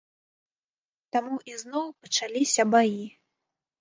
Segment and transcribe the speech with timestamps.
[1.15, 3.03] Таму ізноў пачаліся баі.